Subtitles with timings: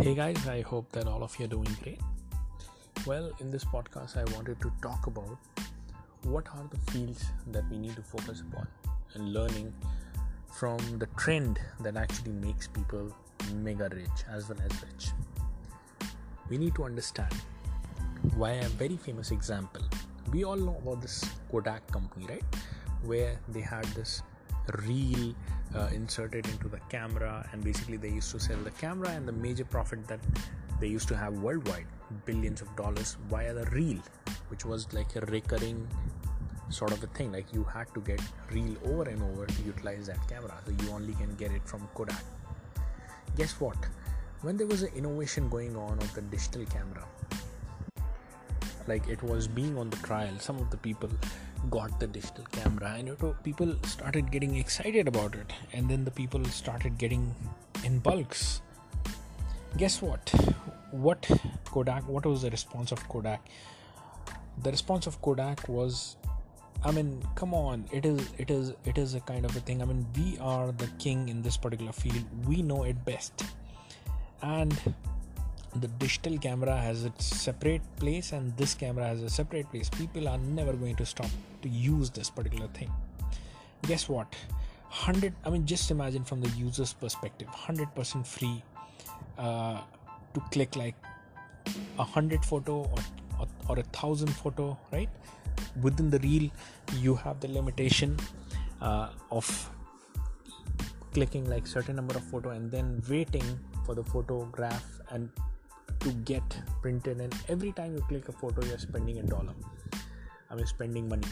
[0.00, 2.00] Hey guys, I hope that all of you are doing great.
[3.04, 5.36] Well, in this podcast, I wanted to talk about
[6.22, 8.68] what are the fields that we need to focus upon
[9.14, 9.74] and learning
[10.52, 13.12] from the trend that actually makes people
[13.56, 15.08] mega rich as well as rich.
[16.48, 17.34] We need to understand
[18.36, 19.82] why a very famous example.
[20.30, 22.44] We all know about this Kodak company, right?
[23.02, 24.22] Where they had this
[24.86, 25.34] reel
[25.76, 29.32] uh, inserted into the camera and basically they used to sell the camera and the
[29.32, 30.20] major profit that
[30.80, 31.86] they used to have worldwide
[32.24, 33.98] billions of dollars via the reel
[34.48, 35.86] which was like a recurring
[36.70, 37.32] sort of a thing.
[37.32, 40.90] Like you had to get reel over and over to utilize that camera so you
[40.92, 42.22] only can get it from kodak.
[43.36, 43.76] Guess what?
[44.42, 47.04] When there was an innovation going on of the digital camera
[48.86, 51.10] like it was being on the trial some of the people
[51.70, 55.52] got the digital camera and it, people started getting excited about it.
[55.72, 57.34] And then the people started getting
[57.84, 58.62] in bulks.
[59.76, 60.28] Guess what?
[60.90, 61.30] What
[61.66, 63.46] kodak what was the response of kodak?
[64.62, 66.16] The response of kodak was
[66.84, 69.82] i mean come on it is it is it is a kind of a thing.
[69.82, 72.24] I mean we are the king in this particular field.
[72.46, 73.44] We know it best.
[74.42, 74.80] And
[75.76, 79.88] the digital camera has its separate place and this camera has a separate place.
[79.90, 81.30] People are never going to stop
[81.62, 82.90] to use this particular thing.
[83.82, 84.34] Guess what?
[84.90, 88.62] 100 i mean just imagine from the user's perspective 100% free
[89.36, 89.82] uh,
[90.32, 90.94] to click like
[91.98, 93.02] a hundred photo or,
[93.38, 95.10] or, or a thousand photo right?
[95.82, 96.50] Within the reel
[96.96, 98.16] you have the limitation
[98.80, 99.70] uh, of
[101.12, 103.44] clicking like certain number of photo and then waiting
[103.84, 105.30] for the photograph and
[106.00, 109.54] to get printed and every time you click a photo you're spending a dollar.
[110.50, 111.28] I mean spending money.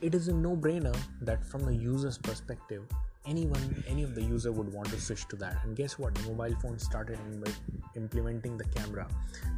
[0.00, 2.84] It is a no-brainer that from the user's perspective
[3.26, 5.56] anyone any of the user would want to switch to that.
[5.64, 6.14] And guess what?
[6.14, 7.18] The mobile phone started
[7.94, 9.06] implementing the camera.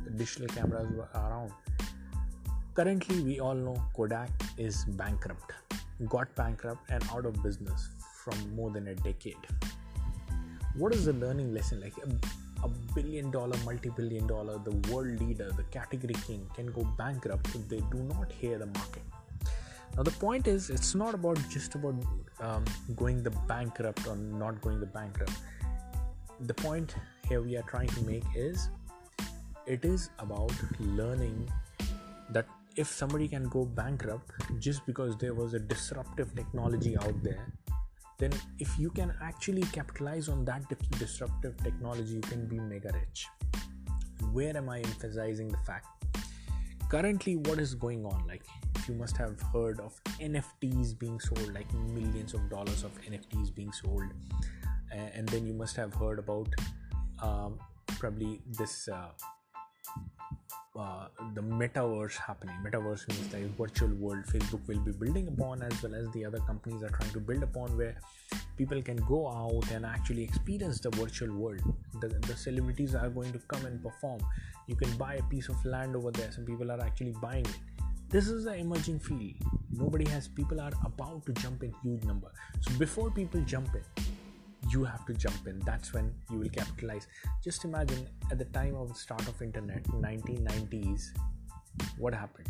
[0.05, 1.53] The digital cameras were around.
[2.75, 5.53] Currently we all know kodak is bankrupt.
[6.09, 7.91] Got bankrupt and out of business
[8.25, 9.37] from more than a decade.
[10.75, 11.81] What is the learning lesson?
[11.81, 11.95] Like
[12.63, 17.55] a billion dollar, multi billion dollar, the world leader, the category king can go bankrupt
[17.55, 19.03] if they do not hear the market.
[19.97, 21.95] Now, the point is, it's not about just about
[22.41, 22.65] um,
[22.97, 25.33] going the bankrupt or not going the bankrupt.
[26.41, 26.95] The point
[27.29, 28.71] here we are trying to make is
[29.67, 31.51] it is about learning
[32.31, 37.53] that if somebody can go bankrupt just because there was a disruptive technology out there
[38.21, 40.63] then if you can actually capitalize on that
[40.99, 43.27] disruptive technology you can be mega rich.
[44.33, 45.87] Where am i emphasizing the fact?
[46.91, 48.25] Currently what is going on?
[48.29, 48.45] Like
[48.87, 53.73] you must have heard of nfts being sold like millions of dollars of nfts being
[53.73, 54.13] sold.
[54.93, 56.49] And then you must have heard about
[57.23, 57.59] um,
[57.99, 59.11] probably this uh,
[60.81, 62.57] uh, the metaverse happening.
[62.65, 66.41] Metaverse means like virtual world Facebook will be building upon, as well as the other
[66.41, 67.97] companies are trying to build upon, where
[68.57, 71.61] people can go out and actually experience the virtual world.
[72.01, 74.21] The, the celebrities are going to come and perform.
[74.69, 76.33] You can buy a piece of land over there.
[76.33, 77.59] Some people are actually buying it.
[78.09, 79.35] This is an emerging field.
[79.71, 80.29] Nobody has.
[80.29, 82.33] People are about to jump in huge number.
[82.61, 83.83] So before people jump in,
[84.71, 85.59] you have to jump in.
[85.61, 87.07] That's when you will capitalize.
[87.43, 91.09] Just imagine at the time of the start of internet 1990s
[91.99, 92.49] what happened?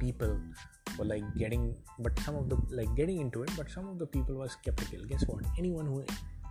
[0.00, 0.38] People
[0.98, 4.06] were like getting but some of the like getting into it but some of the
[4.06, 5.04] people were skeptical.
[5.04, 5.44] Guess what?
[5.58, 6.04] Anyone who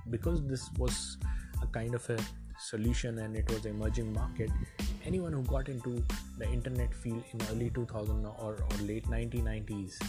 [0.10, 1.18] because this was
[1.62, 2.18] a kind of a
[2.60, 4.50] solution and it was an emerging market
[5.06, 6.04] anyone who got into
[6.38, 10.00] the internet field in early 2000 or, or late 1990s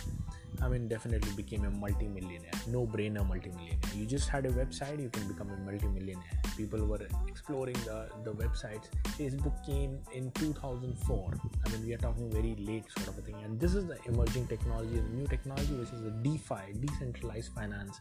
[0.63, 2.51] I mean, definitely became a multi-millionaire.
[2.67, 3.79] No-brainer multi-millionaire.
[3.95, 6.23] You just had a website, you can become a multi-millionaire.
[6.57, 8.87] People were exploring the, the websites.
[9.19, 11.35] Facebook came in 2004.
[11.67, 13.37] I mean, we are talking very late sort of a thing.
[13.45, 18.01] And this is the emerging technology, the new technology, which is the DeFi, decentralized finance,